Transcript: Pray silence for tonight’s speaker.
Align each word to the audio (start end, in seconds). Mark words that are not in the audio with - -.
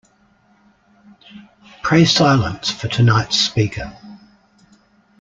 Pray 1.83 2.05
silence 2.05 2.71
for 2.71 2.87
tonight’s 2.87 3.39
speaker. 3.39 3.95